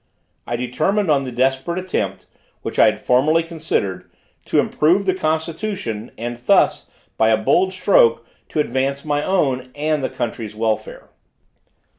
[0.47, 2.25] I determined on the desperate attempt,
[2.63, 4.09] which I had formerly considered,
[4.45, 10.03] to improve the constitution, and thus, by a bold stroke, to advance my own and
[10.03, 11.09] the country's welfare.